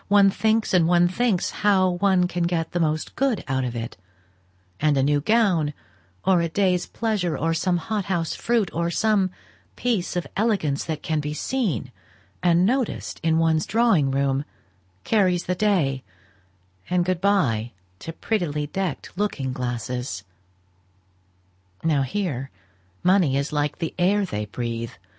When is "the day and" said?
15.43-17.05